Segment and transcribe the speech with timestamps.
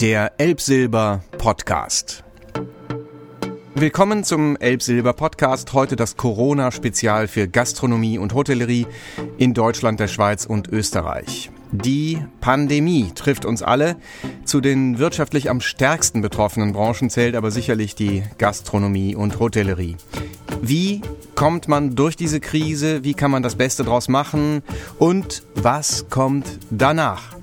[0.00, 2.24] Der Elbsilber Podcast.
[3.74, 5.74] Willkommen zum Elbsilber Podcast.
[5.74, 8.86] Heute das Corona-Spezial für Gastronomie und Hotellerie
[9.36, 11.50] in Deutschland, der Schweiz und Österreich.
[11.70, 13.96] Die Pandemie trifft uns alle.
[14.46, 19.96] Zu den wirtschaftlich am stärksten betroffenen Branchen zählt aber sicherlich die Gastronomie und Hotellerie.
[20.62, 21.02] Wie
[21.34, 23.04] kommt man durch diese Krise?
[23.04, 24.62] Wie kann man das Beste draus machen?
[24.98, 27.39] Und was kommt danach?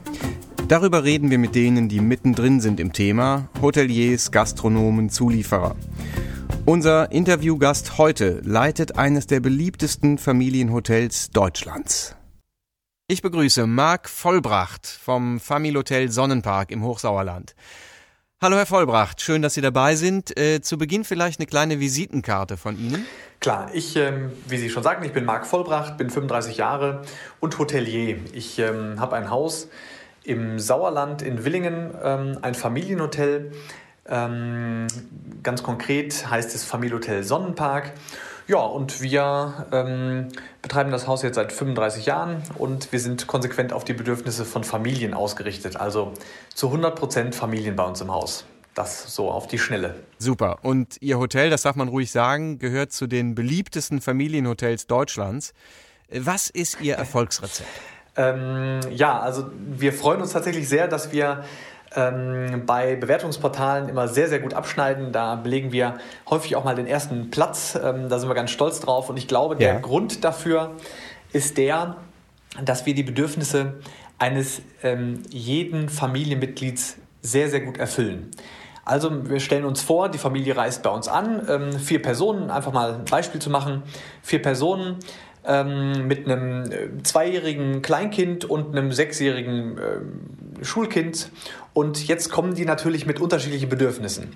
[0.67, 5.77] Darüber reden wir mit denen, die mittendrin sind im Thema, Hoteliers, Gastronomen, Zulieferer.
[6.65, 12.17] Unser Interviewgast heute leitet eines der beliebtesten Familienhotels Deutschlands.
[13.07, 17.55] Ich begrüße Marc Vollbracht vom Familhotel Sonnenpark im Hochsauerland.
[18.41, 20.37] Hallo Herr Vollbracht, schön, dass Sie dabei sind.
[20.37, 23.05] Äh, zu Beginn vielleicht eine kleine Visitenkarte von Ihnen.
[23.39, 27.03] Klar, ich, ähm, wie Sie schon sagten, ich bin Marc Vollbracht, bin 35 Jahre
[27.39, 28.19] und Hotelier.
[28.33, 29.69] Ich ähm, habe ein Haus
[30.27, 33.51] im Sauerland in Willingen ähm, ein Familienhotel.
[34.07, 34.87] Ähm,
[35.41, 37.93] ganz konkret heißt es Familienhotel Sonnenpark.
[38.47, 40.27] Ja, und wir ähm,
[40.61, 44.63] betreiben das Haus jetzt seit 35 Jahren und wir sind konsequent auf die Bedürfnisse von
[44.63, 45.75] Familien ausgerichtet.
[45.77, 46.13] Also
[46.53, 48.45] zu 100 Prozent Familien bei uns im Haus.
[48.73, 49.95] Das so auf die Schnelle.
[50.19, 50.59] Super.
[50.61, 55.53] Und Ihr Hotel, das darf man ruhig sagen, gehört zu den beliebtesten Familienhotels Deutschlands.
[56.09, 57.67] Was ist Ihr Erfolgsrezept?
[58.17, 61.43] Ähm, ja, also wir freuen uns tatsächlich sehr, dass wir
[61.95, 65.11] ähm, bei Bewertungsportalen immer sehr, sehr gut abschneiden.
[65.11, 65.97] Da belegen wir
[66.29, 67.79] häufig auch mal den ersten Platz.
[67.81, 69.09] Ähm, da sind wir ganz stolz drauf.
[69.09, 69.79] Und ich glaube, der ja.
[69.79, 70.71] Grund dafür
[71.31, 71.97] ist der,
[72.61, 73.75] dass wir die Bedürfnisse
[74.19, 78.31] eines ähm, jeden Familienmitglieds sehr, sehr gut erfüllen.
[78.83, 82.71] Also wir stellen uns vor, die Familie reist bei uns an, ähm, vier Personen, einfach
[82.71, 83.83] mal ein Beispiel zu machen,
[84.21, 84.95] vier Personen,
[85.47, 91.31] ähm, mit einem äh, zweijährigen Kleinkind und einem sechsjährigen äh, Schulkind.
[91.73, 94.35] Und jetzt kommen die natürlich mit unterschiedlichen Bedürfnissen.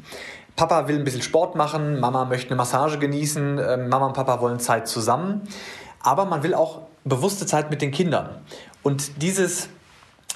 [0.56, 4.42] Papa will ein bisschen Sport machen, Mama möchte eine Massage genießen, äh, Mama und Papa
[4.42, 5.42] wollen Zeit zusammen.
[6.02, 8.42] Aber man will auch bewusste Zeit mit den Kindern.
[8.84, 9.70] Und dieses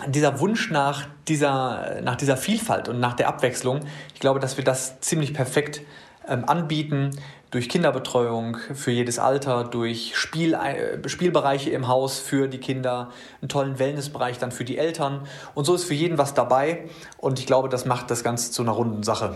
[0.08, 3.80] dieser Wunsch nach dieser, nach dieser Vielfalt und nach der Abwechslung,
[4.14, 5.82] ich glaube, dass wir das ziemlich perfekt
[6.28, 7.12] ähm, anbieten
[7.56, 13.12] durch Kinderbetreuung für jedes Alter, durch Spiel, äh, Spielbereiche im Haus für die Kinder,
[13.42, 15.22] einen tollen Wellnessbereich dann für die Eltern.
[15.54, 16.84] Und so ist für jeden was dabei.
[17.18, 19.36] Und ich glaube, das macht das Ganze zu einer runden Sache.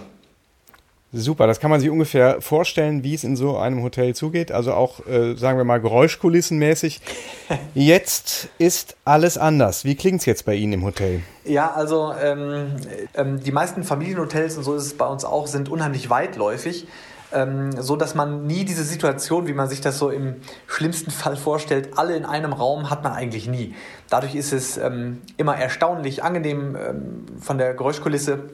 [1.13, 4.51] Super, das kann man sich ungefähr vorstellen, wie es in so einem Hotel zugeht.
[4.51, 6.99] Also auch, äh, sagen wir mal, Geräuschkulissenmäßig.
[7.73, 9.85] Jetzt ist alles anders.
[9.85, 11.21] Wie klingt es jetzt bei Ihnen im Hotel?
[11.45, 12.75] Ja, also ähm,
[13.15, 16.85] ähm, die meisten Familienhotels, und so ist es bei uns auch, sind unheimlich weitläufig
[17.33, 20.35] ähm, so dass man nie diese Situation, wie man sich das so im
[20.67, 23.75] schlimmsten Fall vorstellt, alle in einem Raum hat man eigentlich nie.
[24.09, 28.49] Dadurch ist es ähm, immer erstaunlich angenehm ähm, von der Geräuschkulisse.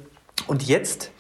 [0.48, 1.12] Und jetzt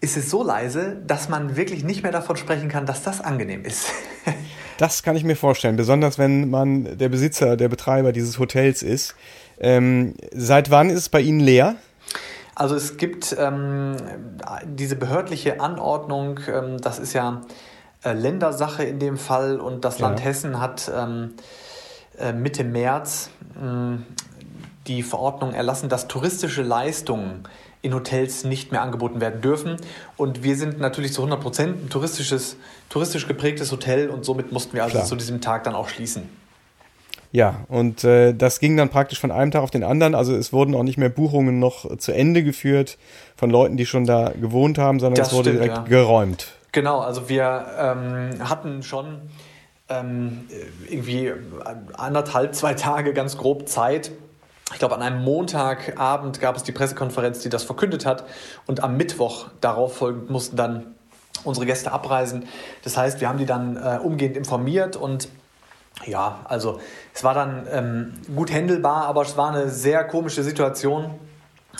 [0.00, 3.64] ist es so leise, dass man wirklich nicht mehr davon sprechen kann, dass das angenehm
[3.64, 3.86] ist.
[4.78, 9.14] das kann ich mir vorstellen, besonders wenn man der Besitzer, der Betreiber dieses Hotels ist.
[9.60, 11.76] Ähm, seit wann ist es bei Ihnen leer?
[12.54, 13.96] Also es gibt ähm,
[14.64, 17.42] diese behördliche Anordnung, ähm, das ist ja
[18.04, 20.08] äh, Ländersache in dem Fall und das ja.
[20.08, 21.34] Land Hessen hat ähm,
[22.18, 23.96] äh, Mitte März äh,
[24.86, 27.44] die Verordnung erlassen, dass touristische Leistungen
[27.82, 29.76] in Hotels nicht mehr angeboten werden dürfen.
[30.16, 32.56] Und wir sind natürlich zu 100 Prozent ein touristisches,
[32.88, 35.06] touristisch geprägtes Hotel und somit mussten wir also Klar.
[35.06, 36.28] zu diesem Tag dann auch schließen.
[37.32, 40.14] Ja, und äh, das ging dann praktisch von einem Tag auf den anderen.
[40.14, 42.98] Also es wurden auch nicht mehr Buchungen noch zu Ende geführt
[43.36, 45.84] von Leuten, die schon da gewohnt haben, sondern das es wurde stimmt, direkt ja.
[45.84, 46.48] geräumt.
[46.72, 49.22] Genau, also wir ähm, hatten schon
[49.88, 50.46] ähm,
[50.88, 51.32] irgendwie
[51.94, 54.12] anderthalb, zwei Tage ganz grob Zeit.
[54.72, 58.24] Ich glaube, an einem Montagabend gab es die Pressekonferenz, die das verkündet hat.
[58.66, 60.94] Und am Mittwoch darauf folgend mussten dann
[61.44, 62.44] unsere Gäste abreisen.
[62.84, 65.28] Das heißt, wir haben die dann äh, umgehend informiert und
[66.06, 66.80] ja, also
[67.14, 71.14] es war dann ähm, gut händelbar, aber es war eine sehr komische Situation,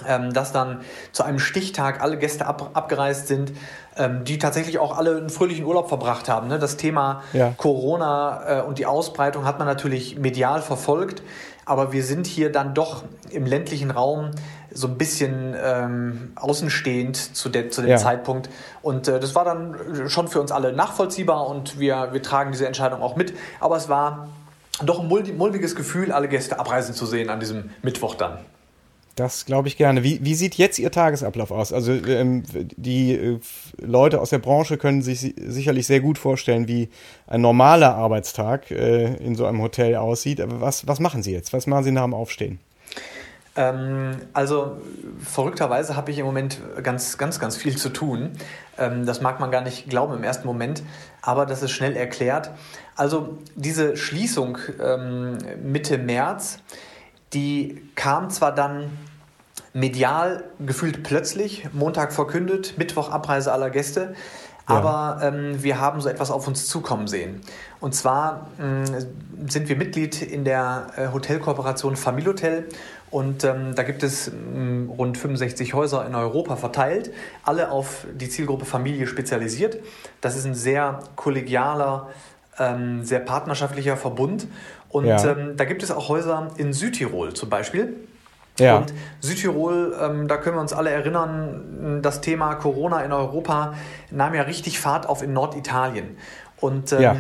[0.07, 0.81] ähm, dass dann
[1.13, 3.53] zu einem Stichtag alle Gäste ab, abgereist sind,
[3.97, 6.49] ähm, die tatsächlich auch alle einen fröhlichen Urlaub verbracht haben.
[6.49, 6.59] Ne?
[6.59, 7.53] Das Thema ja.
[7.57, 11.23] Corona äh, und die Ausbreitung hat man natürlich medial verfolgt,
[11.65, 14.31] aber wir sind hier dann doch im ländlichen Raum
[14.75, 17.97] so ein bisschen ähm, außenstehend zu, de, zu dem ja.
[17.97, 18.49] Zeitpunkt.
[18.83, 22.67] Und äh, das war dann schon für uns alle nachvollziehbar und wir, wir tragen diese
[22.67, 23.35] Entscheidung auch mit.
[23.61, 24.29] Aber es war
[24.85, 28.39] doch ein mulmiges Gefühl, alle Gäste abreisen zu sehen an diesem Mittwoch dann.
[29.17, 30.03] Das glaube ich gerne.
[30.03, 31.73] Wie, wie sieht jetzt Ihr Tagesablauf aus?
[31.73, 33.41] Also ähm, die äh,
[33.79, 36.89] Leute aus der Branche können sich sicherlich sehr gut vorstellen, wie
[37.27, 40.41] ein normaler Arbeitstag äh, in so einem Hotel aussieht.
[40.41, 41.53] Aber was, was machen Sie jetzt?
[41.53, 42.59] Was machen Sie nach dem Aufstehen?
[43.55, 44.79] Ähm, also
[45.23, 48.33] verrückterweise habe ich im Moment ganz, ganz, ganz viel zu tun.
[48.79, 50.83] Ähm, das mag man gar nicht glauben im ersten Moment,
[51.21, 52.51] aber das ist schnell erklärt.
[52.97, 56.59] Also diese Schließung ähm, Mitte März,
[57.35, 58.91] die kam zwar dann
[59.75, 64.15] medial gefühlt plötzlich, Montag verkündet, Mittwoch Abreise aller Gäste,
[64.69, 64.75] ja.
[64.75, 67.41] aber ähm, wir haben so etwas auf uns zukommen sehen.
[67.81, 69.01] Und zwar äh,
[69.49, 72.69] sind wir Mitglied in der äh, Hotelkooperation Familhotel
[73.13, 77.13] und ähm, da gibt es ähm, rund 65 Häuser in Europa verteilt,
[77.45, 79.77] alle auf die Zielgruppe Familie spezialisiert.
[80.23, 82.09] Das ist ein sehr kollegialer,
[82.59, 84.47] ähm, sehr partnerschaftlicher Verbund.
[84.89, 85.23] Und ja.
[85.27, 87.97] Ähm, da gibt es auch Häuser in Südtirol zum Beispiel.
[88.59, 88.79] Ja.
[88.79, 93.75] Und Südtirol, ähm, da können wir uns alle erinnern, das Thema Corona in Europa
[94.11, 96.17] nahm ja richtig Fahrt auf in Norditalien.
[96.61, 97.15] Und ähm, ja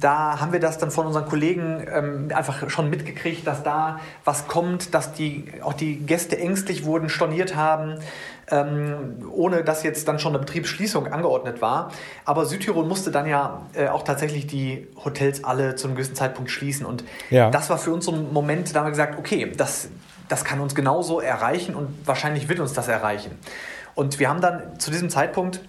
[0.00, 4.46] da haben wir das dann von unseren Kollegen ähm, einfach schon mitgekriegt, dass da was
[4.46, 7.98] kommt, dass die, auch die Gäste ängstlich wurden, storniert haben,
[8.50, 11.90] ähm, ohne dass jetzt dann schon eine Betriebsschließung angeordnet war.
[12.24, 16.50] Aber Südtirol musste dann ja äh, auch tatsächlich die Hotels alle zu einem gewissen Zeitpunkt
[16.50, 16.86] schließen.
[16.86, 17.50] Und ja.
[17.50, 19.88] das war für uns so ein Moment, da haben wir gesagt, okay, das,
[20.28, 23.38] das kann uns genauso erreichen und wahrscheinlich wird uns das erreichen.
[23.94, 25.60] Und wir haben dann zu diesem Zeitpunkt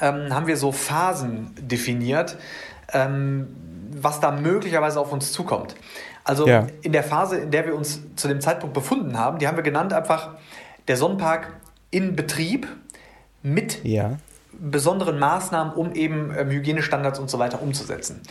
[0.00, 2.36] ähm, haben wir so Phasen definiert,
[2.94, 3.48] ähm,
[3.90, 5.74] was da möglicherweise auf uns zukommt.
[6.24, 6.66] Also ja.
[6.80, 9.62] in der Phase, in der wir uns zu dem Zeitpunkt befunden haben, die haben wir
[9.62, 10.30] genannt einfach
[10.88, 11.52] der Sonnenpark
[11.90, 12.66] in Betrieb
[13.42, 14.16] mit ja.
[14.52, 18.22] besonderen Maßnahmen, um eben ähm, Hygienestandards und so weiter umzusetzen.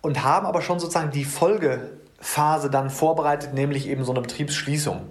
[0.00, 5.02] Und haben aber schon sozusagen die Folgephase dann vorbereitet, nämlich eben so eine Betriebsschließung.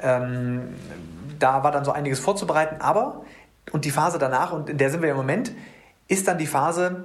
[0.00, 0.74] Ähm,
[1.38, 3.24] da war dann so einiges vorzubereiten, aber
[3.72, 5.52] und die Phase danach, und in der sind wir im Moment,
[6.08, 7.04] ist dann die Phase,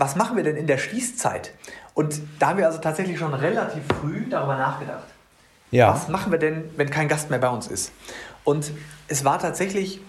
[0.00, 1.52] was machen wir denn in der Schließzeit?
[1.94, 5.04] Und da haben wir also tatsächlich schon relativ früh darüber nachgedacht.
[5.70, 5.92] Ja.
[5.92, 7.92] Was machen wir denn, wenn kein Gast mehr bei uns ist?
[8.42, 8.72] Und
[9.08, 10.00] es war tatsächlich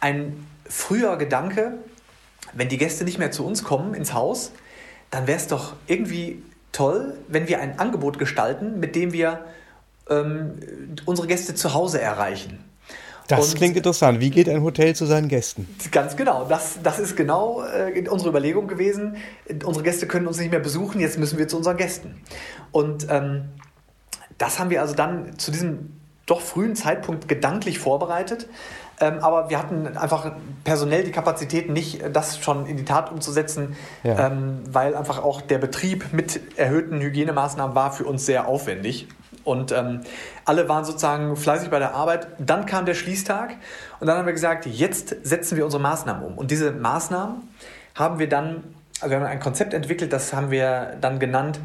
[0.00, 1.74] ein früher Gedanke,
[2.52, 4.50] wenn die Gäste nicht mehr zu uns kommen ins Haus,
[5.10, 9.44] dann wäre es doch irgendwie toll, wenn wir ein Angebot gestalten, mit dem wir
[10.10, 10.58] ähm,
[11.04, 12.64] unsere Gäste zu Hause erreichen.
[13.28, 14.20] Das und klingt interessant.
[14.20, 15.68] Wie geht ein Hotel zu seinen Gästen?
[15.90, 16.46] Ganz genau.
[16.48, 19.16] Das, das ist genau äh, unsere Überlegung gewesen.
[19.64, 22.20] Unsere Gäste können uns nicht mehr besuchen, jetzt müssen wir zu unseren Gästen.
[22.72, 23.46] Und ähm,
[24.38, 25.92] das haben wir also dann zu diesem
[26.26, 28.48] doch frühen Zeitpunkt gedanklich vorbereitet.
[28.98, 30.32] Ähm, aber wir hatten einfach
[30.64, 34.28] personell die Kapazität nicht, das schon in die Tat umzusetzen, ja.
[34.28, 39.08] ähm, weil einfach auch der Betrieb mit erhöhten Hygienemaßnahmen war für uns sehr aufwendig.
[39.46, 40.00] Und ähm,
[40.44, 42.26] alle waren sozusagen fleißig bei der Arbeit.
[42.38, 43.54] Dann kam der Schließtag
[44.00, 46.36] und dann haben wir gesagt, jetzt setzen wir unsere Maßnahmen um.
[46.36, 47.48] Und diese Maßnahmen
[47.94, 48.64] haben wir dann,
[49.00, 51.60] also wir haben ein Konzept entwickelt, das haben wir dann genannt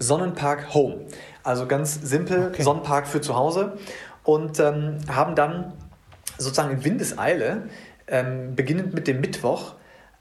[0.00, 1.02] Sonnenpark Home.
[1.44, 2.62] Also ganz simpel, okay.
[2.64, 3.78] Sonnenpark für zu Hause.
[4.24, 5.72] Und ähm, haben dann
[6.36, 7.62] sozusagen in Windeseile,
[8.08, 9.74] ähm, beginnend mit dem Mittwoch,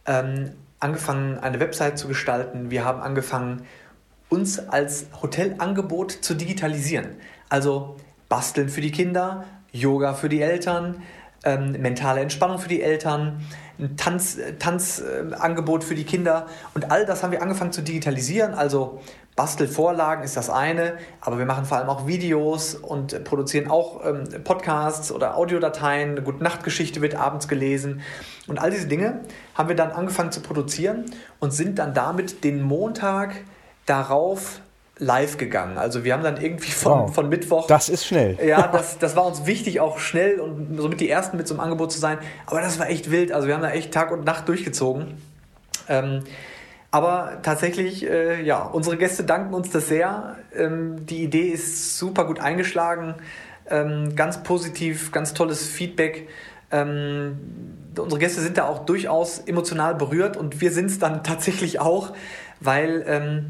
[0.05, 2.69] ähm, angefangen, eine Website zu gestalten.
[2.69, 3.65] Wir haben angefangen,
[4.29, 7.15] uns als Hotelangebot zu digitalisieren.
[7.49, 7.97] Also
[8.29, 11.01] Basteln für die Kinder, Yoga für die Eltern,
[11.43, 13.45] ähm, mentale Entspannung für die Eltern,
[13.79, 16.47] ein Tanz, Tanzangebot äh, für die Kinder.
[16.73, 18.53] Und all das haben wir angefangen zu digitalisieren.
[18.53, 18.99] Also
[19.35, 24.25] Bastelvorlagen ist das eine, aber wir machen vor allem auch Videos und produzieren auch ähm,
[24.43, 26.11] Podcasts oder Audiodateien.
[26.11, 28.01] Eine Gute-Nacht-Geschichte wird abends gelesen.
[28.47, 29.21] Und all diese Dinge
[29.55, 31.05] haben wir dann angefangen zu produzieren
[31.39, 33.45] und sind dann damit den Montag
[33.89, 34.61] darauf
[34.99, 35.77] live gegangen.
[35.77, 37.13] Also wir haben dann irgendwie von, wow.
[37.13, 37.67] von Mittwoch.
[37.67, 38.37] Das ist schnell.
[38.45, 41.61] Ja, das, das war uns wichtig, auch schnell und somit die ersten mit so einem
[41.61, 42.19] Angebot zu sein.
[42.45, 43.31] Aber das war echt wild.
[43.31, 45.17] Also wir haben da echt Tag und Nacht durchgezogen.
[45.87, 46.23] Ähm,
[46.91, 50.35] aber tatsächlich, äh, ja, unsere Gäste danken uns das sehr.
[50.55, 53.15] Ähm, die Idee ist super gut eingeschlagen.
[53.69, 56.27] Ähm, ganz positiv, ganz tolles Feedback.
[56.71, 57.39] Ähm,
[57.97, 62.13] unsere Gäste sind da auch durchaus emotional berührt und wir sind es dann tatsächlich auch,
[62.59, 63.49] weil ähm,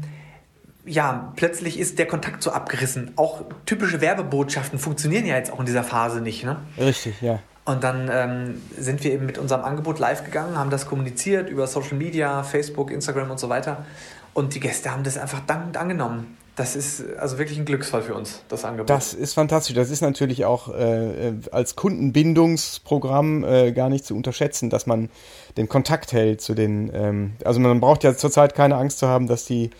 [0.86, 3.12] ja, plötzlich ist der Kontakt so abgerissen.
[3.16, 6.44] Auch typische Werbebotschaften funktionieren ja jetzt auch in dieser Phase nicht.
[6.44, 6.56] Ne?
[6.78, 7.40] Richtig, ja.
[7.64, 11.66] Und dann ähm, sind wir eben mit unserem Angebot live gegangen, haben das kommuniziert über
[11.66, 13.84] Social Media, Facebook, Instagram und so weiter.
[14.32, 16.36] Und die Gäste haben das einfach dankend angenommen.
[16.56, 18.90] Das ist also wirklich ein Glücksfall für uns, das Angebot.
[18.90, 19.74] Das ist fantastisch.
[19.74, 25.08] Das ist natürlich auch äh, äh als Kundenbindungsprogramm äh, gar nicht zu unterschätzen, dass man
[25.56, 26.90] den Kontakt hält zu den.
[26.92, 29.70] Ähm, also man braucht ja zurzeit keine Angst zu haben, dass die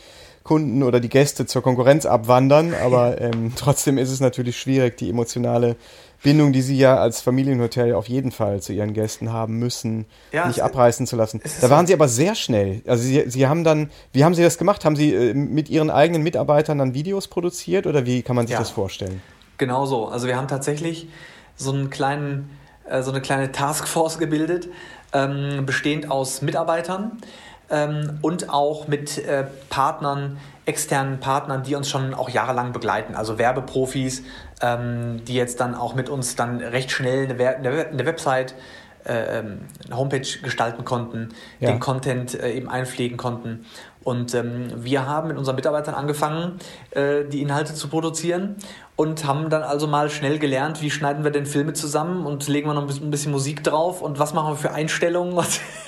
[0.50, 5.08] Kunden oder die Gäste zur Konkurrenz abwandern, aber ähm, trotzdem ist es natürlich schwierig, die
[5.08, 5.76] emotionale
[6.24, 10.48] Bindung, die Sie ja als Familienhotel auf jeden Fall zu Ihren Gästen haben müssen, ja,
[10.48, 11.40] nicht abreißen zu lassen.
[11.60, 12.82] Da waren Sie aber sehr schnell.
[12.84, 14.84] Also Sie, Sie haben dann, wie haben Sie das gemacht?
[14.84, 18.54] Haben Sie äh, mit Ihren eigenen Mitarbeitern dann Videos produziert oder wie kann man sich
[18.54, 18.58] ja.
[18.58, 19.22] das vorstellen?
[19.56, 20.08] Genau so.
[20.08, 21.06] Also wir haben tatsächlich
[21.54, 22.50] so einen kleinen,
[22.88, 24.68] äh, so eine kleine Taskforce gebildet,
[25.12, 27.18] ähm, bestehend aus Mitarbeitern
[27.70, 33.38] ähm, und auch mit äh, Partnern, externen Partnern, die uns schon auch jahrelang begleiten, also
[33.38, 34.22] Werbeprofis,
[34.60, 38.54] ähm, die jetzt dann auch mit uns dann recht schnell eine, eine, eine Website
[39.04, 41.70] äh, ähm, eine Homepage gestalten konnten, ja.
[41.70, 43.64] den Content äh, eben einpflegen konnten.
[44.02, 46.58] Und ähm, wir haben mit unseren Mitarbeitern angefangen,
[46.90, 48.56] äh, die Inhalte zu produzieren
[49.00, 52.68] und haben dann also mal schnell gelernt, wie schneiden wir denn Filme zusammen und legen
[52.68, 55.42] wir noch ein bisschen Musik drauf und was machen wir für Einstellungen.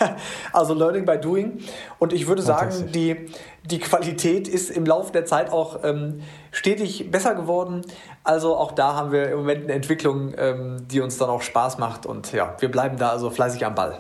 [0.54, 1.58] also Learning by Doing.
[1.98, 3.26] Und ich würde sagen, die,
[3.64, 7.82] die Qualität ist im Laufe der Zeit auch ähm, stetig besser geworden.
[8.24, 11.76] Also auch da haben wir im Moment eine Entwicklung, ähm, die uns dann auch Spaß
[11.76, 12.06] macht.
[12.06, 13.98] Und ja, wir bleiben da also fleißig am Ball.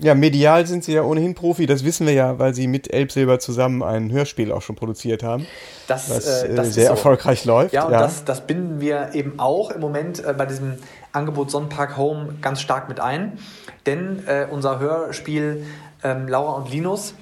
[0.00, 3.40] Ja, medial sind sie ja ohnehin Profi, das wissen wir ja, weil sie mit Elbsilber
[3.40, 5.46] zusammen ein Hörspiel auch schon produziert haben.
[5.88, 6.90] Das, was äh, das sehr so.
[6.90, 7.72] erfolgreich läuft.
[7.72, 8.00] Ja, und ja.
[8.00, 10.74] Das, das binden wir eben auch im Moment äh, bei diesem
[11.12, 13.38] Angebot Sonnenpark Home ganz stark mit ein.
[13.86, 15.64] Denn äh, unser Hörspiel
[16.04, 17.14] ähm, Laura und Linus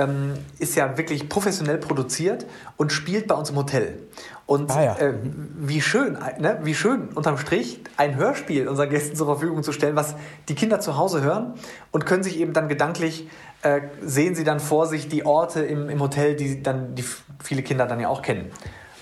[0.00, 3.98] ähm, ist ja wirklich professionell produziert und spielt bei uns im Hotel.
[4.46, 4.96] Und ah, ja.
[4.96, 5.14] äh,
[5.58, 9.96] wie schön, ne, wie schön unterm Strich ein Hörspiel unseren Gästen zur Verfügung zu stellen,
[9.96, 10.14] was
[10.48, 11.54] die Kinder zu Hause hören
[11.92, 13.28] und können sich eben dann gedanklich
[13.62, 17.04] äh, sehen sie dann vor sich die Orte im, im Hotel, die dann die
[17.42, 18.50] viele Kinder dann ja auch kennen.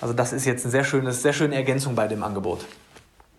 [0.01, 2.65] Also das ist jetzt eine sehr schöne, sehr schöne Ergänzung bei dem Angebot.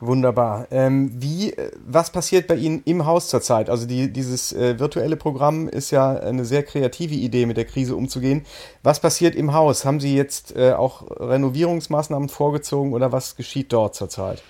[0.01, 0.68] Wunderbar.
[0.72, 3.70] Ähm, wie, äh, was passiert bei Ihnen im Haus zurzeit?
[3.70, 7.98] Also die, dieses äh, virtuelle Programm ist ja eine sehr kreative Idee, mit der Krise
[7.98, 8.46] umzugehen.
[8.82, 9.84] Was passiert im Haus?
[9.84, 14.41] Haben Sie jetzt äh, auch Renovierungsmaßnahmen vorgezogen oder was geschieht dort zurzeit?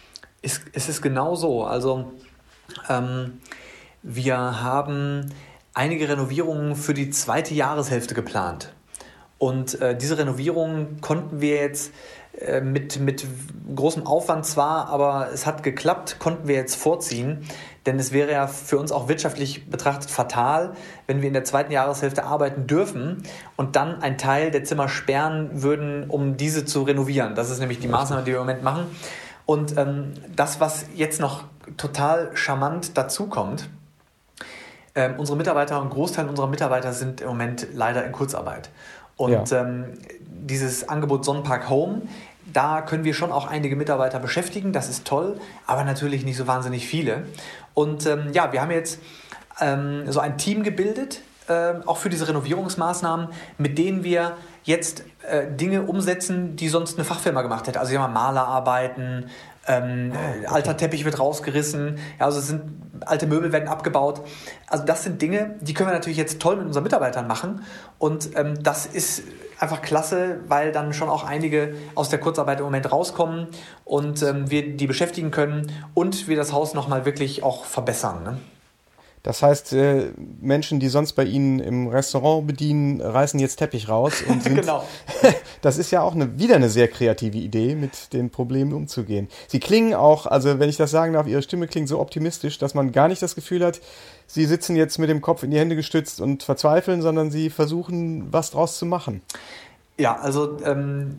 [0.44, 1.64] Es, es ist genau so.
[1.64, 2.12] Also
[2.88, 3.40] ähm,
[4.04, 5.34] wir haben
[5.74, 8.72] einige Renovierungen für die zweite Jahreshälfte geplant.
[9.40, 11.92] Und äh, diese Renovierungen konnten wir jetzt
[12.62, 13.26] mit, mit
[13.76, 17.46] großem Aufwand zwar, aber es hat geklappt, konnten wir jetzt vorziehen.
[17.86, 20.74] Denn es wäre ja für uns auch wirtschaftlich betrachtet fatal,
[21.08, 23.24] wenn wir in der zweiten Jahreshälfte arbeiten dürfen
[23.56, 27.36] und dann ein Teil der Zimmer sperren würden, um diese zu renovieren.
[27.36, 28.86] Das ist nämlich die Maßnahme, die wir im Moment machen.
[29.46, 31.46] Und ähm, das, was jetzt noch
[31.78, 33.70] total charmant dazukommt,
[34.94, 38.70] ähm, unsere Mitarbeiter, ein Großteil unserer Mitarbeiter sind im Moment leider in Kurzarbeit.
[39.20, 39.62] Und ja.
[39.62, 39.86] ähm,
[40.30, 42.04] dieses Angebot Sonnenpark Home,
[42.54, 46.48] da können wir schon auch einige Mitarbeiter beschäftigen, das ist toll, aber natürlich nicht so
[46.48, 47.24] wahnsinnig viele.
[47.74, 49.02] Und ähm, ja, wir haben jetzt
[49.60, 55.48] ähm, so ein Team gebildet, äh, auch für diese Renovierungsmaßnahmen, mit denen wir jetzt äh,
[55.52, 57.80] Dinge umsetzen, die sonst eine Fachfirma gemacht hätte.
[57.80, 59.30] Also haben Malerarbeiten,
[59.68, 60.46] ähm, ah, okay.
[60.48, 62.64] alter Teppich wird rausgerissen, ja, also sind
[63.06, 64.22] alte Möbel werden abgebaut.
[64.68, 67.64] Also das sind Dinge, die können wir natürlich jetzt toll mit unseren Mitarbeitern machen
[67.98, 69.24] und ähm, das ist
[69.60, 73.48] einfach klasse, weil dann schon auch einige aus der Kurzarbeit im Moment rauskommen
[73.86, 78.24] und ähm, wir die beschäftigen können und wir das Haus nochmal wirklich auch verbessern.
[78.24, 78.38] Ne?
[79.24, 84.24] Das heißt, äh, Menschen, die sonst bei Ihnen im Restaurant bedienen, reißen jetzt Teppich raus
[84.28, 84.56] und sind.
[84.56, 84.86] genau.
[85.62, 89.28] das ist ja auch eine, wieder eine sehr kreative Idee, mit den Problemen umzugehen.
[89.48, 92.74] Sie klingen auch, also wenn ich das sagen darf, Ihre Stimme klingt so optimistisch, dass
[92.74, 93.82] man gar nicht das Gefühl hat,
[94.32, 98.32] Sie sitzen jetzt mit dem Kopf in die Hände gestützt und verzweifeln, sondern Sie versuchen,
[98.32, 99.22] was draus zu machen.
[99.98, 101.18] Ja, also ähm,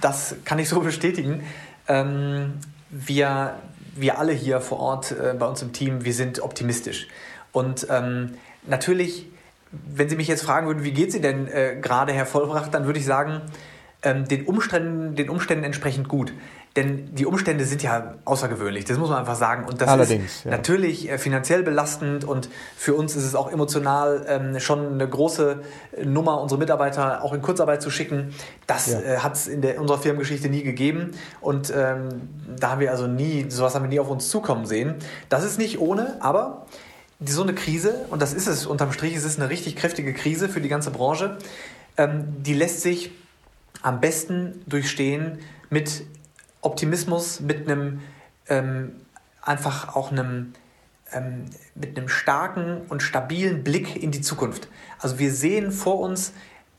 [0.00, 1.42] das kann ich so bestätigen.
[1.88, 2.54] Ähm,
[2.90, 3.54] wir,
[3.94, 7.06] wir alle hier vor Ort äh, bei uns im Team, wir sind optimistisch.
[7.52, 8.34] Und ähm,
[8.66, 9.26] natürlich,
[9.72, 12.72] wenn Sie mich jetzt fragen würden, wie geht es Ihnen denn äh, gerade, Herr Vollbracht,
[12.74, 13.42] dann würde ich sagen,
[14.02, 16.32] ähm, den, Umständen, den Umständen entsprechend gut.
[16.76, 19.64] Denn die Umstände sind ja außergewöhnlich, das muss man einfach sagen.
[19.64, 20.52] Und das Allerdings, ist ja.
[20.52, 25.62] natürlich äh, finanziell belastend und für uns ist es auch emotional ähm, schon eine große
[26.04, 28.32] Nummer, unsere Mitarbeiter auch in Kurzarbeit zu schicken.
[28.68, 29.00] Das ja.
[29.00, 32.08] äh, hat es in der, unserer Firmengeschichte nie gegeben und ähm,
[32.56, 34.94] da haben wir also nie, sowas haben wir nie auf uns zukommen sehen.
[35.28, 36.66] Das ist nicht ohne, aber
[37.24, 40.48] so eine Krise, und das ist es unterm Strich, es ist eine richtig kräftige Krise
[40.48, 41.38] für die ganze Branche,
[41.96, 43.10] ähm, die lässt sich
[43.82, 46.04] am besten durchstehen mit
[46.62, 48.00] Optimismus, mit einem
[48.48, 48.92] ähm,
[49.42, 50.52] einfach auch einem
[51.12, 54.68] ähm, mit einem starken und stabilen Blick in die Zukunft.
[54.98, 56.32] Also wir sehen vor uns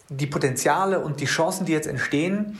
[0.09, 2.57] die Potenziale und die Chancen, die jetzt entstehen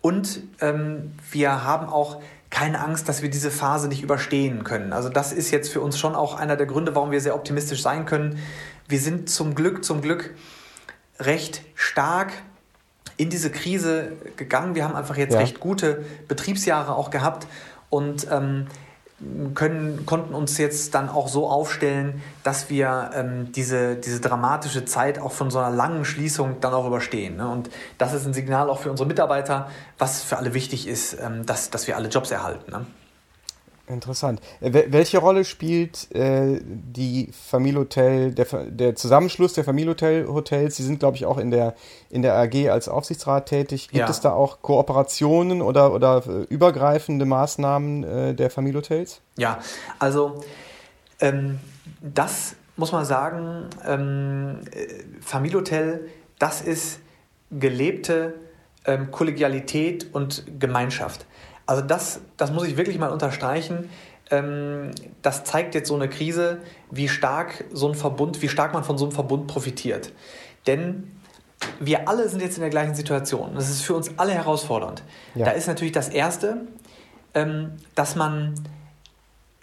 [0.00, 2.22] und ähm, wir haben auch
[2.52, 4.92] keine Angst, dass wir diese Phase nicht überstehen können.
[4.92, 7.82] Also das ist jetzt für uns schon auch einer der Gründe, warum wir sehr optimistisch
[7.82, 8.38] sein können.
[8.86, 10.34] Wir sind zum Glück, zum Glück
[11.18, 12.30] recht stark
[13.16, 14.74] in diese Krise gegangen.
[14.74, 15.40] Wir haben einfach jetzt ja.
[15.40, 17.46] recht gute Betriebsjahre auch gehabt
[17.88, 18.66] und ähm,
[19.54, 25.18] können, konnten uns jetzt dann auch so aufstellen, dass wir ähm, diese, diese dramatische Zeit
[25.18, 27.36] auch von so einer langen Schließung dann auch überstehen.
[27.36, 27.48] Ne?
[27.48, 31.46] Und das ist ein Signal auch für unsere Mitarbeiter, was für alle wichtig ist, ähm,
[31.46, 32.70] dass, dass wir alle Jobs erhalten.
[32.70, 32.86] Ne?
[33.88, 34.40] Interessant.
[34.60, 40.76] Äh, welche Rolle spielt äh, die Familienhotel, der, der Zusammenschluss der Familienhotel-Hotels?
[40.76, 41.74] Sie sind, glaube ich, auch in der,
[42.08, 43.88] in der AG als Aufsichtsrat tätig.
[43.88, 44.08] Gibt ja.
[44.08, 49.20] es da auch Kooperationen oder, oder äh, übergreifende Maßnahmen äh, der Familienhotels?
[49.36, 49.58] Ja,
[49.98, 50.42] also
[51.20, 51.58] ähm,
[52.00, 54.86] das muss man sagen, ähm, äh,
[55.20, 56.08] Familienhotel,
[56.38, 57.00] das ist
[57.50, 58.34] gelebte
[58.84, 61.26] ähm, Kollegialität und Gemeinschaft.
[61.72, 63.88] Also das, das muss ich wirklich mal unterstreichen.
[64.30, 64.90] Ähm,
[65.22, 66.58] das zeigt jetzt so eine Krise,
[66.90, 70.12] wie stark so ein Verbund, wie stark man von so einem Verbund profitiert.
[70.66, 71.10] Denn
[71.80, 73.54] wir alle sind jetzt in der gleichen Situation.
[73.54, 75.02] Das ist für uns alle herausfordernd.
[75.34, 75.46] Ja.
[75.46, 76.58] Da ist natürlich das Erste,
[77.32, 78.52] ähm, dass man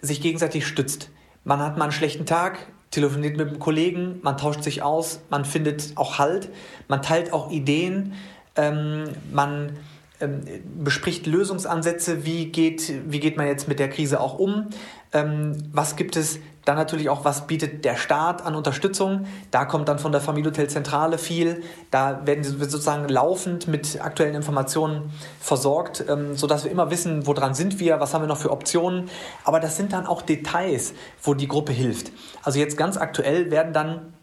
[0.02, 1.12] sich gegenseitig stützt.
[1.44, 2.58] Man hat mal einen schlechten Tag,
[2.90, 6.50] telefoniert mit einem Kollegen, man tauscht sich aus, man findet auch Halt,
[6.88, 8.14] man teilt auch Ideen,
[8.56, 9.78] ähm, man
[10.20, 10.42] ähm,
[10.84, 14.68] bespricht Lösungsansätze, wie geht, wie geht man jetzt mit der Krise auch um,
[15.14, 19.26] ähm, was gibt es dann natürlich auch, was bietet der Staat an Unterstützung.
[19.50, 21.64] Da kommt dann von der Familienhotelzentrale viel.
[21.90, 27.56] Da werden wir sozusagen laufend mit aktuellen Informationen versorgt, ähm, sodass wir immer wissen, woran
[27.56, 29.10] sind wir, was haben wir noch für Optionen.
[29.46, 32.12] Aber das sind dann auch Details, wo die Gruppe hilft.
[32.44, 34.14] Also jetzt ganz aktuell werden dann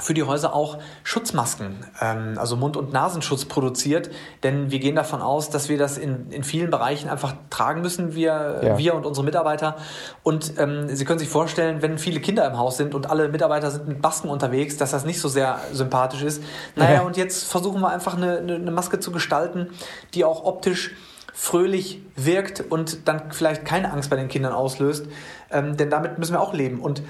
[0.00, 4.10] für die Häuser auch Schutzmasken, ähm, also Mund- und Nasenschutz produziert,
[4.42, 8.14] denn wir gehen davon aus, dass wir das in, in vielen Bereichen einfach tragen müssen,
[8.14, 8.78] wir, ja.
[8.78, 9.76] wir und unsere Mitarbeiter.
[10.22, 13.70] Und ähm, Sie können sich vorstellen, wenn viele Kinder im Haus sind und alle Mitarbeiter
[13.70, 16.42] sind mit Masken unterwegs, dass das nicht so sehr sympathisch ist.
[16.74, 17.00] Naja, ja.
[17.02, 19.68] und jetzt versuchen wir einfach eine, eine Maske zu gestalten,
[20.14, 20.92] die auch optisch
[21.34, 25.06] fröhlich wirkt und dann vielleicht keine Angst bei den Kindern auslöst,
[25.50, 26.80] ähm, denn damit müssen wir auch leben.
[26.80, 27.02] Und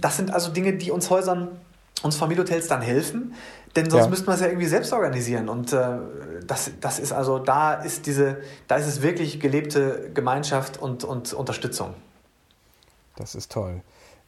[0.00, 1.48] das sind also Dinge, die uns Häusern
[2.06, 3.34] uns Familienhotels dann helfen,
[3.76, 4.10] denn sonst ja.
[4.10, 5.48] müssten wir es ja irgendwie selbst organisieren.
[5.48, 5.98] Und äh,
[6.46, 11.34] das, das ist also, da ist diese, da ist es wirklich gelebte Gemeinschaft und, und
[11.34, 11.94] Unterstützung.
[13.16, 13.82] Das ist toll.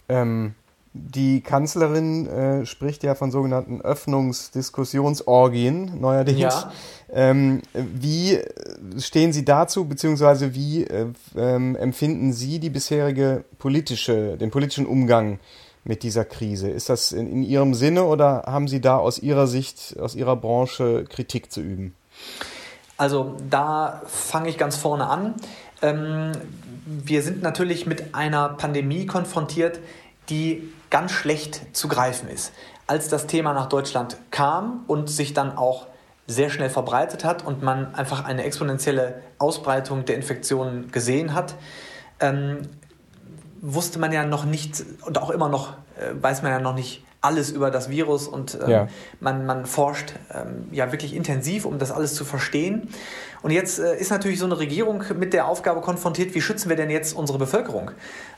[0.09, 0.55] Ähm,
[0.93, 6.41] die Kanzlerin äh, spricht ja von sogenannten Öffnungsdiskussionsorgien neuerdings.
[6.41, 6.73] Ja.
[7.13, 8.41] Ähm, wie
[8.99, 15.39] stehen Sie dazu, beziehungsweise wie äh, ähm, empfinden Sie die bisherige politische, den politischen Umgang
[15.89, 16.71] mit dieser Krise?
[16.71, 20.37] Ist das in, in Ihrem Sinne oder haben Sie da aus Ihrer Sicht, aus Ihrer
[20.37, 21.95] Branche Kritik zu üben?
[22.99, 25.35] Also da fange ich ganz vorne an.
[25.83, 26.33] Ähm,
[26.85, 29.81] wir sind natürlich mit einer Pandemie konfrontiert,
[30.29, 32.53] die ganz schlecht zu greifen ist.
[32.87, 35.87] Als das Thema nach Deutschland kam und sich dann auch
[36.27, 41.55] sehr schnell verbreitet hat und man einfach eine exponentielle Ausbreitung der Infektionen gesehen hat,
[42.21, 42.63] ähm,
[43.61, 47.03] wusste man ja noch nicht und auch immer noch äh, weiß man ja noch nicht
[47.21, 48.89] alles über das Virus und ähm, ja.
[49.21, 52.89] man, man forscht ähm, ja wirklich intensiv, um das alles zu verstehen.
[53.43, 56.77] Und jetzt äh, ist natürlich so eine Regierung mit der Aufgabe konfrontiert, wie schützen wir
[56.77, 57.91] denn jetzt unsere Bevölkerung?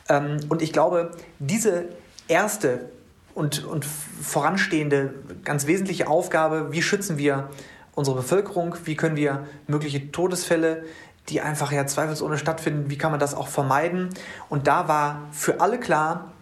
[0.09, 1.85] Ähm, und ich glaube, diese
[2.27, 2.87] erste
[3.35, 7.51] und, und voranstehende, ganz wesentliche Aufgabe, wie schützen wir
[7.95, 10.85] unsere Bevölkerung, wie können wir mögliche Todesfälle
[11.29, 14.11] die einfach ja zweifelsohne stattfinden, wie kann man das auch vermeiden?
[14.49, 16.33] Und da war für alle klar,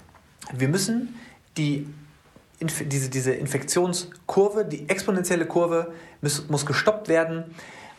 [0.52, 1.14] wir müssen
[1.56, 1.86] die,
[2.60, 7.44] diese, diese Infektionskurve, die exponentielle Kurve, muss, muss gestoppt werden.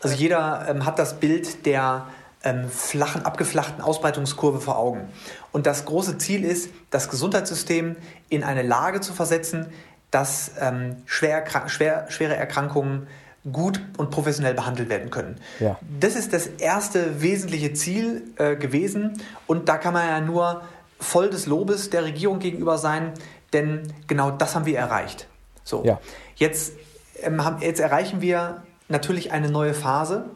[0.02, 2.06] Also jeder ähm, hat das Bild der
[2.42, 5.08] ähm, flachen, abgeflachten Ausbreitungskurve vor Augen.
[5.52, 7.96] Und das große Ziel ist, das Gesundheitssystem
[8.28, 9.66] in eine Lage zu versetzen,
[10.10, 13.06] dass ähm, schwer, schwer, schwere Erkrankungen
[13.50, 15.36] gut und professionell behandelt werden können.
[15.60, 15.78] Ja.
[15.98, 20.62] Das ist das erste wesentliche Ziel äh, gewesen und da kann man ja nur
[20.98, 23.12] voll des Lobes der Regierung gegenüber sein,
[23.52, 25.26] denn genau das haben wir erreicht.
[25.64, 25.98] So, ja.
[26.36, 26.74] jetzt,
[27.22, 30.26] ähm, haben, jetzt erreichen wir natürlich eine neue Phase,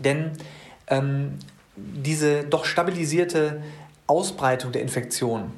[0.00, 0.32] denn
[0.88, 1.38] ähm,
[1.76, 3.62] diese doch stabilisierte
[4.06, 5.52] Ausbreitung der Infektion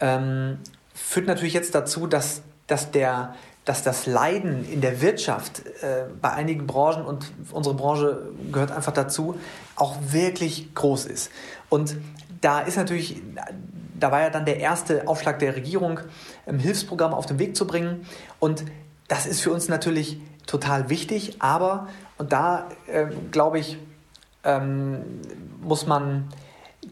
[0.00, 0.58] ähm,
[0.94, 3.34] führt natürlich jetzt dazu, dass, dass der
[3.64, 8.92] dass das Leiden in der Wirtschaft äh, bei einigen Branchen und unsere Branche gehört einfach
[8.92, 9.38] dazu,
[9.76, 11.30] auch wirklich groß ist.
[11.70, 11.96] Und
[12.40, 13.22] da ist natürlich,
[13.98, 16.00] da war ja dann der erste Aufschlag der Regierung,
[16.46, 18.06] ähm, Hilfsprogramme auf den Weg zu bringen.
[18.38, 18.64] Und
[19.08, 23.78] das ist für uns natürlich total wichtig, aber, und da äh, glaube ich,
[24.44, 25.22] ähm,
[25.62, 26.28] muss man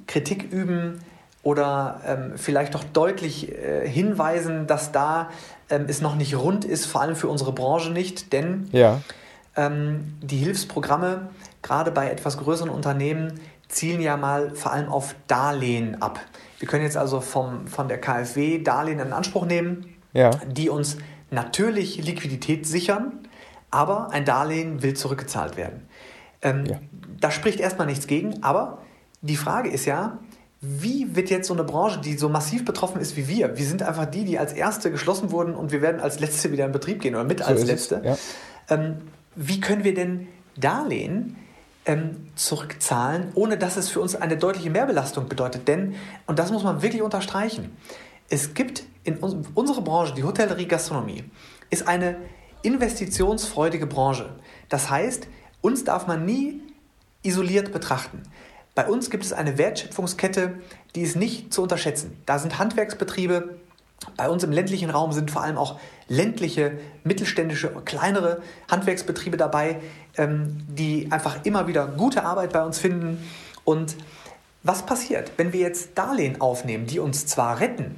[0.07, 1.01] Kritik üben,
[1.43, 5.31] oder ähm, vielleicht doch deutlich äh, hinweisen, dass da
[5.71, 9.01] ähm, es noch nicht rund ist, vor allem für unsere Branche nicht, denn ja.
[9.57, 11.31] ähm, die Hilfsprogramme,
[11.63, 16.21] gerade bei etwas größeren Unternehmen, zielen ja mal vor allem auf Darlehen ab.
[16.59, 20.31] Wir können jetzt also vom, von der KfW Darlehen in Anspruch nehmen, ja.
[20.47, 20.99] die uns
[21.31, 23.27] natürlich Liquidität sichern,
[23.71, 25.89] aber ein Darlehen will zurückgezahlt werden.
[26.43, 26.79] Ähm, ja.
[27.19, 28.79] Da spricht erstmal nichts gegen, aber
[29.23, 30.19] die Frage ist ja,
[30.65, 33.83] wie wird jetzt so eine Branche, die so massiv betroffen ist wie wir, wir sind
[33.83, 37.03] einfach die, die als Erste geschlossen wurden und wir werden als Letzte wieder in Betrieb
[37.03, 38.01] gehen oder mit so als Letzte.
[38.05, 38.17] Ja.
[38.71, 38.99] Ähm,
[39.35, 41.37] wie können wir denn Darlehen
[41.85, 45.67] ähm, zurückzahlen, ohne dass es für uns eine deutliche Mehrbelastung bedeutet?
[45.67, 45.97] Denn,
[46.27, 47.77] und das muss man wirklich unterstreichen,
[48.29, 51.25] es gibt in uns, unsere Branche, die Hotellerie, Gastronomie,
[51.71, 52.19] ist eine
[52.63, 54.31] investitionsfreudige Branche.
[54.69, 55.27] Das heißt,
[55.61, 56.61] uns darf man nie
[57.25, 58.23] isoliert betrachten.
[58.75, 60.55] Bei uns gibt es eine Wertschöpfungskette,
[60.95, 62.17] die ist nicht zu unterschätzen.
[62.25, 63.57] Da sind Handwerksbetriebe,
[64.17, 69.81] bei uns im ländlichen Raum sind vor allem auch ländliche, mittelständische, kleinere Handwerksbetriebe dabei,
[70.17, 73.23] ähm, die einfach immer wieder gute Arbeit bei uns finden.
[73.65, 73.97] Und
[74.63, 77.97] was passiert, wenn wir jetzt Darlehen aufnehmen, die uns zwar retten,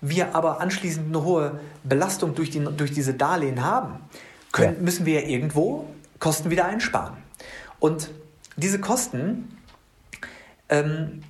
[0.00, 4.00] wir aber anschließend eine hohe Belastung durch, die, durch diese Darlehen haben,
[4.52, 5.86] können, müssen wir ja irgendwo
[6.18, 7.16] Kosten wieder einsparen.
[7.78, 8.10] Und
[8.56, 9.56] diese Kosten
[10.68, 11.22] ähm,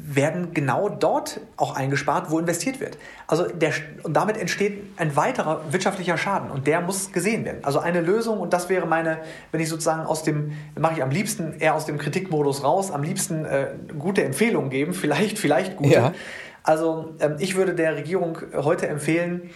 [0.00, 2.98] werden genau dort auch eingespart, wo investiert wird.
[3.26, 3.72] Also der,
[4.04, 7.64] und damit entsteht ein weiterer wirtschaftlicher Schaden und der muss gesehen werden.
[7.64, 9.18] Also eine Lösung und das wäre meine,
[9.50, 13.02] wenn ich sozusagen aus dem, mache ich am liebsten eher aus dem Kritikmodus raus, am
[13.02, 15.94] liebsten äh, gute Empfehlungen geben, vielleicht, vielleicht gute.
[15.94, 16.14] Ja.
[16.62, 19.50] Also ähm, ich würde der Regierung heute empfehlen,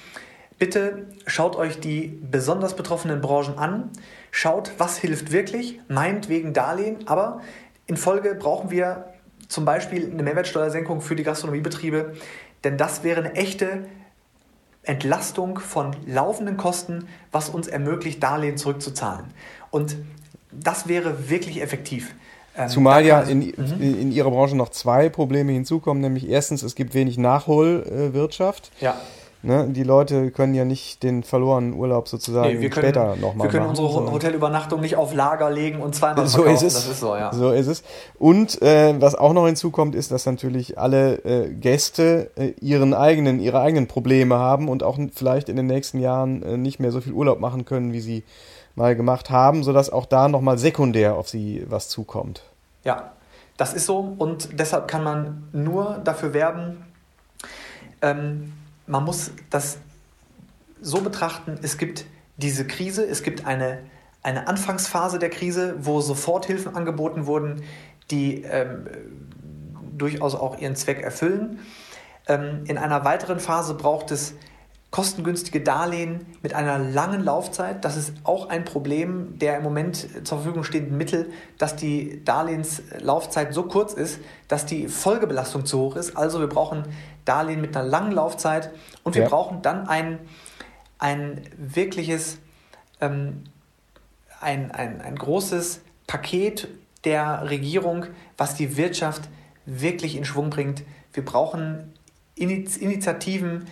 [0.59, 3.91] bitte schaut euch die besonders betroffenen Branchen an,
[4.31, 7.41] schaut, was hilft wirklich, meint wegen Darlehen, aber
[7.87, 9.12] in Folge brauchen wir
[9.53, 12.15] zum Beispiel eine Mehrwertsteuersenkung für die Gastronomiebetriebe,
[12.65, 13.85] denn das wäre eine echte
[14.83, 19.27] Entlastung von laufenden Kosten, was uns ermöglicht, Darlehen zurückzuzahlen.
[19.71, 19.97] Und
[20.51, 22.15] das wäre wirklich effektiv.
[22.57, 23.81] Ähm, Zumal ja in, mhm.
[23.81, 28.73] in Ihrer Branche noch zwei Probleme hinzukommen, nämlich erstens, es gibt wenig Nachholwirtschaft.
[28.81, 28.99] Ja.
[29.45, 33.51] Ne, die Leute können ja nicht den verlorenen Urlaub sozusagen nee, können, später nochmal Wir
[33.51, 36.65] können machen, unsere Hotelübernachtung nicht auf Lager legen und zweimal so verkaufen.
[36.65, 36.85] Ist es.
[36.85, 37.33] Das ist so, ja.
[37.33, 37.83] So ist es.
[38.21, 43.41] Und äh, was auch noch hinzukommt, ist, dass natürlich alle äh, Gäste äh, ihren eigenen,
[43.41, 47.01] ihre eigenen Probleme haben und auch vielleicht in den nächsten Jahren äh, nicht mehr so
[47.01, 48.23] viel Urlaub machen können, wie sie
[48.77, 52.45] mal gemacht haben, sodass auch da nochmal sekundär auf sie was zukommt.
[52.85, 53.11] Ja,
[53.57, 56.85] das ist so und deshalb kann man nur dafür werben,
[58.03, 58.53] ähm,
[58.87, 59.79] man muss das
[60.81, 63.79] so betrachten, es gibt diese Krise, es gibt eine,
[64.23, 67.63] eine Anfangsphase der Krise, wo Soforthilfen angeboten wurden,
[68.11, 68.87] die ähm,
[69.97, 71.61] durchaus auch ihren Zweck erfüllen.
[72.27, 74.35] Ähm, in einer weiteren Phase braucht es
[74.93, 77.83] kostengünstige Darlehen mit einer langen Laufzeit.
[77.83, 83.55] Das ist auch ein Problem der im Moment zur Verfügung stehenden Mittel, dass die Darlehenslaufzeit
[83.55, 86.15] so kurz ist, dass die Folgebelastung zu hoch ist.
[86.15, 86.85] Also wir brauchen
[87.25, 88.71] Darlehen mit einer langen Laufzeit
[89.03, 89.29] und wir ja.
[89.31, 90.19] brauchen dann ein,
[90.99, 92.39] ein wirkliches,
[93.01, 93.45] ähm,
[94.43, 96.69] ein, ein, ein großes Paket
[97.05, 98.05] der Regierung,
[98.37, 99.31] was die Wirtschaft
[99.65, 100.83] wirklich in Schwung bringt.
[101.15, 101.95] Wir brauchen
[102.35, 103.65] Initiativen,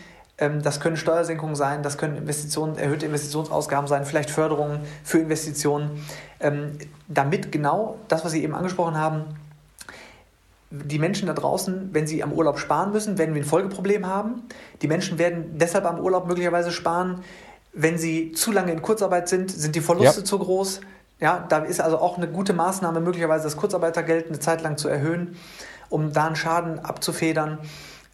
[0.62, 6.04] das können Steuersenkungen sein, das können Investitionen, erhöhte Investitionsausgaben sein, vielleicht Förderungen für Investitionen,
[6.40, 9.36] ähm, damit genau das, was Sie eben angesprochen haben,
[10.70, 14.42] die Menschen da draußen, wenn sie am Urlaub sparen müssen, werden wir ein Folgeproblem haben.
[14.82, 17.24] Die Menschen werden deshalb am Urlaub möglicherweise sparen.
[17.72, 20.24] Wenn sie zu lange in Kurzarbeit sind, sind die Verluste ja.
[20.24, 20.80] zu groß.
[21.18, 24.88] Ja, da ist also auch eine gute Maßnahme, möglicherweise das Kurzarbeitergeld eine Zeit lang zu
[24.88, 25.36] erhöhen,
[25.88, 27.58] um da einen Schaden abzufedern.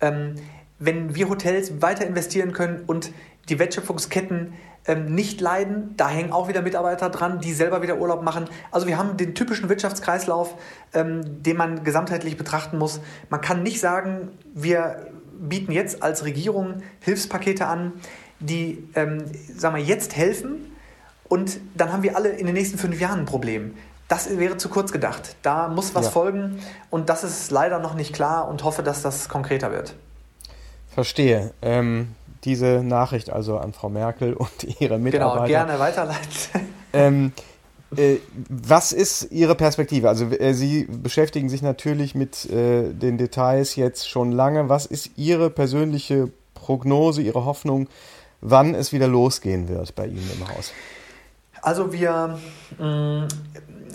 [0.01, 0.37] Ähm,
[0.79, 3.13] wenn wir Hotels weiter investieren können und
[3.49, 4.55] die Wertschöpfungsketten
[4.87, 5.95] ähm, nicht leiden.
[5.97, 8.47] Da hängen auch wieder Mitarbeiter dran, die selber wieder Urlaub machen.
[8.71, 10.55] Also wir haben den typischen Wirtschaftskreislauf,
[10.95, 13.01] ähm, den man gesamtheitlich betrachten muss.
[13.31, 15.09] Man kann nicht sagen, wir
[15.39, 17.93] bieten jetzt als Regierung Hilfspakete an,
[18.41, 20.77] die ähm, sagen wir, jetzt helfen
[21.25, 23.75] und dann haben wir alle in den nächsten fünf Jahren ein Problem.
[24.09, 25.37] Das wäre zu kurz gedacht.
[25.43, 26.11] Da muss was ja.
[26.13, 26.61] folgen
[26.91, 29.97] und das ist leider noch nicht klar und hoffe, dass das konkreter wird.
[30.97, 31.53] Verstehe.
[31.61, 35.47] Ähm, diese Nachricht also an Frau Merkel und ihre Mitarbeiter.
[35.47, 36.21] Genau, gerne weiterleiten.
[36.93, 37.33] Ähm,
[37.95, 38.17] äh,
[38.49, 40.09] was ist Ihre Perspektive?
[40.09, 44.71] Also äh, Sie beschäftigen sich natürlich mit äh, den Details jetzt schon lange.
[44.71, 47.89] Was ist Ihre persönliche Prognose, Ihre Hoffnung,
[48.41, 50.73] wann es wieder losgehen wird bei Ihnen im Haus?
[51.61, 52.39] Also wir
[52.79, 53.29] mh, mm,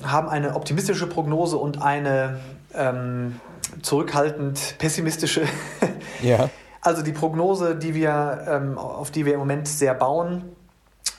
[0.03, 2.39] haben eine optimistische Prognose und eine
[2.75, 3.39] ähm,
[3.81, 5.41] zurückhaltend pessimistische.
[6.21, 6.51] ja.
[6.81, 10.43] Also die Prognose, die wir, ähm, auf die wir im Moment sehr bauen,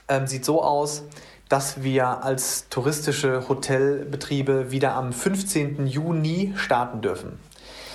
[0.08, 1.04] ähm, sieht so aus,
[1.48, 5.86] dass wir als touristische Hotelbetriebe wieder am 15.
[5.86, 7.38] Juni starten dürfen.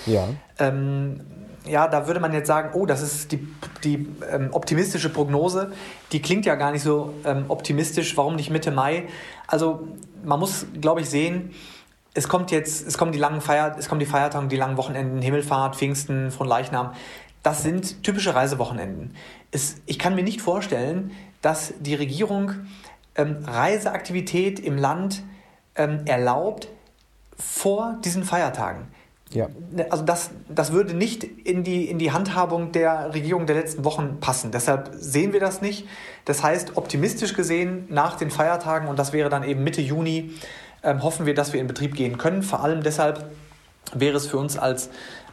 [0.06, 0.30] Ja.
[0.60, 1.22] Ähm,
[1.66, 3.46] ja, da würde man jetzt sagen, oh, das ist die,
[3.84, 5.72] die ähm, optimistische Prognose.
[6.12, 8.16] Die klingt ja gar nicht so ähm, optimistisch.
[8.16, 9.08] Warum nicht Mitte Mai?
[9.48, 9.88] Also
[10.24, 11.54] man muss, glaube ich, sehen,
[12.14, 15.22] es kommt jetzt, es kommen die langen Feier, es kommen die Feiertage, die langen Wochenenden,
[15.22, 16.94] Himmelfahrt, Pfingsten, von Leichnam.
[17.48, 19.16] Das sind typische Reisewochenenden.
[19.52, 22.52] Es, ich kann mir nicht vorstellen, dass die Regierung
[23.16, 25.24] ähm, Reiseaktivität im Land
[25.76, 26.68] ähm, erlaubt
[27.40, 28.90] vor diesen Feiertagen.
[29.30, 29.48] Ja.
[29.90, 34.20] Also das, das würde nicht in die, in die Handhabung der Regierung der letzten Wochen
[34.20, 34.52] passen.
[34.52, 35.88] Deshalb sehen wir das nicht.
[36.26, 40.34] Das heißt, optimistisch gesehen nach den Feiertagen, und das wäre dann eben Mitte Juni,
[40.84, 42.44] ähm, hoffen wir, dass wir in Betrieb gehen können.
[42.44, 43.32] Vor allem deshalb
[43.94, 44.90] wäre es für uns als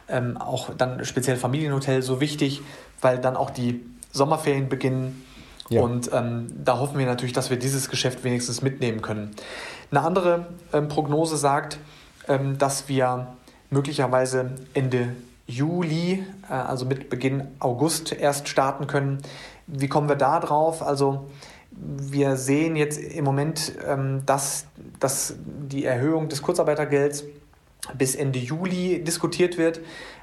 [0.09, 2.61] ähm, auch dann speziell Familienhotel so wichtig,
[3.01, 5.25] weil dann auch die Sommerferien beginnen
[5.69, 5.81] ja.
[5.81, 9.31] Und ähm, da hoffen wir natürlich, dass wir dieses Geschäft wenigstens mitnehmen können.
[9.91, 11.79] Eine andere ähm, Prognose sagt,
[12.27, 13.27] ähm, dass wir
[13.69, 15.15] möglicherweise Ende
[15.47, 19.21] Juli, äh, also mit Beginn August erst starten können.
[19.65, 20.83] Wie kommen wir da drauf?
[20.83, 21.29] Also
[21.71, 24.65] wir sehen jetzt im Moment, ähm, dass,
[24.99, 27.23] dass die Erhöhung des Kurzarbeitergelds
[27.93, 29.79] bis Ende Juli diskutiert wird.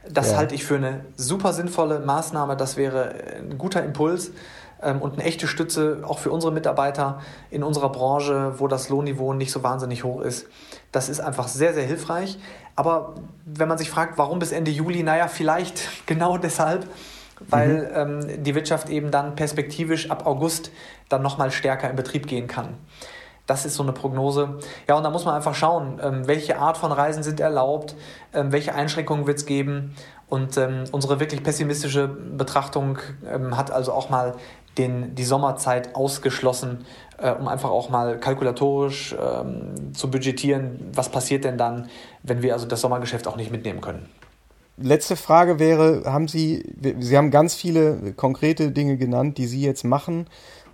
[0.08, 0.36] Das ja.
[0.38, 2.56] halte ich für eine super sinnvolle Maßnahme.
[2.56, 4.32] Das wäre ein guter Impuls
[4.82, 7.20] ähm, und eine echte Stütze auch für unsere Mitarbeiter
[7.50, 10.46] in unserer Branche, wo das Lohnniveau nicht so wahnsinnig hoch ist.
[10.90, 12.38] Das ist einfach sehr, sehr hilfreich.
[12.74, 16.86] Aber wenn man sich fragt, warum bis Ende Juli, naja, vielleicht genau deshalb,
[17.48, 18.24] weil mhm.
[18.34, 20.70] ähm, die Wirtschaft eben dann perspektivisch ab August
[21.08, 22.74] dann nochmal stärker in Betrieb gehen kann.
[23.52, 24.56] Das ist so eine Prognose.
[24.88, 27.94] Ja, und da muss man einfach schauen, ähm, welche Art von Reisen sind erlaubt,
[28.32, 29.94] ähm, welche Einschränkungen wird es geben.
[30.26, 32.96] Und ähm, unsere wirklich pessimistische Betrachtung
[33.50, 34.36] hat also auch mal
[34.78, 36.86] den, die Sommerzeit ausgeschlossen,
[37.18, 41.90] äh, um einfach auch mal kalkulatorisch ähm, zu budgetieren, was passiert denn dann,
[42.22, 44.08] wenn wir also das Sommergeschäft auch nicht mitnehmen können.
[44.78, 49.84] Letzte Frage wäre, haben Sie, Sie haben ganz viele konkrete Dinge genannt, die Sie jetzt
[49.84, 50.26] machen,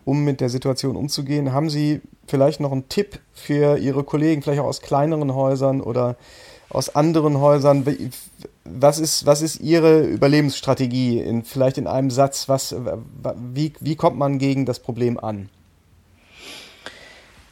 [0.04, 1.52] um mit der Situation umzugehen.
[1.52, 6.16] Haben Sie vielleicht noch einen Tipp für Ihre Kollegen, vielleicht auch aus kleineren Häusern oder
[6.70, 7.86] aus anderen Häusern?
[8.64, 11.20] Was ist, was ist Ihre Überlebensstrategie?
[11.20, 12.74] In, vielleicht in einem Satz, was,
[13.54, 15.48] wie, wie kommt man gegen das Problem an?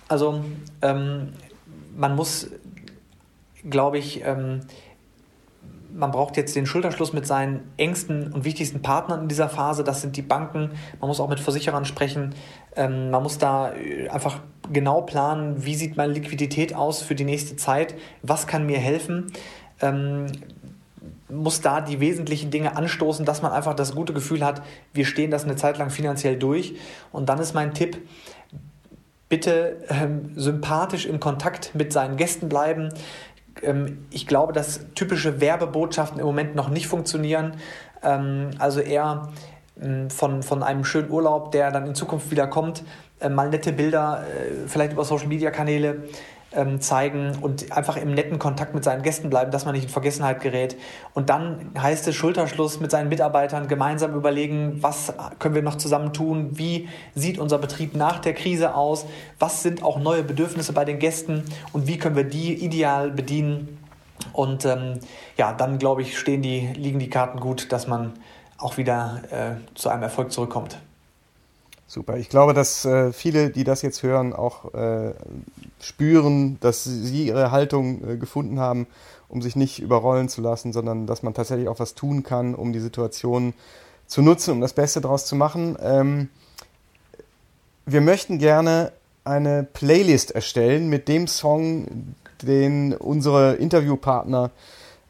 [0.09, 0.45] Also
[0.83, 1.33] ähm,
[1.97, 2.49] man muss,
[3.69, 4.61] glaube ich, ähm,
[5.97, 9.85] man braucht jetzt den Schulterschluss mit seinen engsten und wichtigsten Partnern in dieser Phase.
[9.85, 10.71] Das sind die Banken.
[11.01, 12.35] Man muss auch mit Versicherern sprechen.
[12.75, 14.41] Ähm, man muss da äh, einfach
[14.73, 19.33] genau planen, wie sieht meine Liquidität aus für die nächste Zeit, was kann mir helfen.
[19.81, 20.27] Ähm,
[21.29, 25.31] muss da die wesentlichen Dinge anstoßen, dass man einfach das gute Gefühl hat, wir stehen
[25.31, 26.77] das eine Zeit lang finanziell durch.
[27.13, 27.99] Und dann ist mein Tipp,
[29.29, 32.91] bitte ähm, sympathisch im Kontakt mit seinen Gästen bleiben.
[33.63, 37.55] Ähm, ich glaube, dass typische Werbebotschaften im Moment noch nicht funktionieren.
[38.03, 39.29] Ähm, also eher
[39.81, 42.85] ähm, von, von einem schönen Urlaub, der dann in Zukunft wieder kommt,
[43.31, 46.05] mal nette Bilder, äh, vielleicht über Social-Media-Kanäle
[46.79, 50.41] zeigen und einfach im netten Kontakt mit seinen Gästen bleiben, dass man nicht in Vergessenheit
[50.41, 50.77] gerät.
[51.13, 56.13] Und dann heißt es Schulterschluss mit seinen Mitarbeitern, gemeinsam überlegen, was können wir noch zusammen
[56.13, 59.07] tun, wie sieht unser Betrieb nach der Krise aus,
[59.39, 63.79] was sind auch neue Bedürfnisse bei den Gästen und wie können wir die ideal bedienen.
[64.33, 65.01] Und ähm,
[65.37, 68.15] ja, dann glaube ich, stehen die, liegen die Karten gut, dass man
[68.57, 70.79] auch wieder äh, zu einem Erfolg zurückkommt.
[71.89, 72.17] Super.
[72.17, 75.15] Ich glaube, dass äh, viele, die das jetzt hören, auch äh,
[75.81, 78.89] spüren, dass sie ihre Haltung äh, gefunden haben,
[79.29, 82.73] um sich nicht überrollen zu lassen, sondern dass man tatsächlich auch was tun kann, um
[82.73, 83.55] die Situation
[84.07, 85.77] zu nutzen, um das Beste daraus zu machen.
[85.81, 86.29] Ähm,
[87.87, 88.93] wir möchten gerne
[89.25, 94.51] eine Playlist erstellen mit dem Song, den unsere Interviewpartner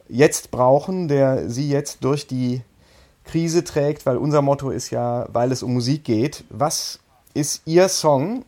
[0.09, 2.61] jetzt brauchen, der sie jetzt durch die
[3.27, 6.45] Krise trägt, weil unser Motto ist ja, weil es um Musik geht.
[6.49, 7.01] Was
[7.35, 8.45] ist Ihr Song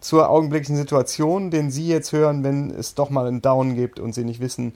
[0.00, 4.14] zur augenblicklichen Situation, den Sie jetzt hören, wenn es doch mal einen Down gibt und
[4.14, 4.74] Sie nicht wissen,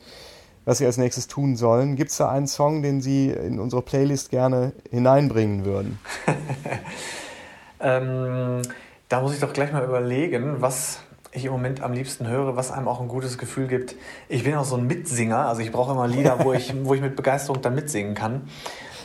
[0.65, 1.97] was Sie als nächstes tun sollen?
[1.97, 5.99] Gibt es da einen Song, den Sie in unsere Playlist gerne hineinbringen würden?
[7.81, 8.63] ähm,
[9.09, 10.99] da muss ich doch gleich mal überlegen, was
[11.33, 13.97] ich im Moment am liebsten höre, was einem auch ein gutes Gefühl gibt.
[14.29, 17.01] Ich bin auch so ein Mitsinger, also ich brauche immer Lieder, wo ich, wo ich
[17.01, 18.49] mit Begeisterung dann mitsingen kann.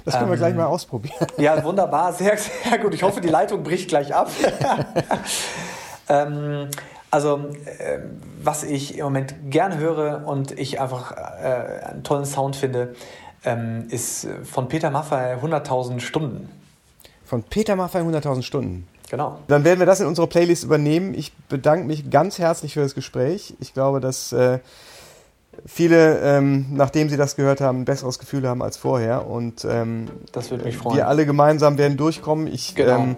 [0.05, 1.27] Das können ähm, wir gleich mal ausprobieren.
[1.37, 2.93] Ja, wunderbar, sehr, sehr gut.
[2.93, 4.29] Ich hoffe, die Leitung bricht gleich ab.
[6.09, 6.69] ähm,
[7.11, 7.99] also, äh,
[8.41, 12.95] was ich im Moment gern höre und ich einfach äh, einen tollen Sound finde,
[13.43, 16.49] ähm, ist von Peter Maffay 100.000 Stunden.
[17.25, 18.87] Von Peter Maffay 100.000 Stunden?
[19.09, 19.39] Genau.
[19.47, 21.13] Dann werden wir das in unsere Playlist übernehmen.
[21.15, 23.55] Ich bedanke mich ganz herzlich für das Gespräch.
[23.59, 24.59] Ich glaube, dass äh,
[25.65, 29.27] viele, ähm, nachdem sie das gehört haben, ein besseres Gefühl haben als vorher.
[29.27, 30.97] Und ähm, das würde mich freuen.
[30.97, 32.47] Wir alle gemeinsam werden durchkommen.
[32.47, 32.97] Ich, genau.
[32.97, 33.17] ähm,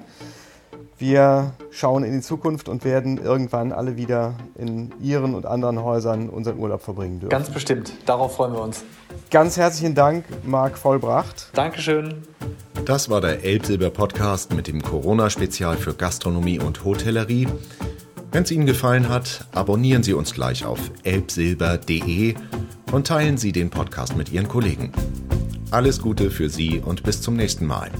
[0.98, 6.30] wir schauen in die Zukunft und werden irgendwann alle wieder in Ihren und anderen Häusern
[6.30, 7.32] unseren Urlaub verbringen dürfen.
[7.32, 7.94] Ganz bestimmt.
[8.06, 8.84] Darauf freuen wir uns.
[9.32, 11.50] Ganz herzlichen Dank, Marc Vollbracht.
[11.54, 12.22] Dankeschön.
[12.86, 17.48] Das war der Elbsilber-Podcast mit dem Corona-Spezial für Gastronomie und Hotellerie.
[18.32, 22.36] Wenn es Ihnen gefallen hat, abonnieren Sie uns gleich auf elbsilber.de
[22.94, 24.94] und teilen Sie den Podcast mit Ihren Kollegen.
[25.70, 27.92] Alles Gute für Sie und bis zum nächsten Mal.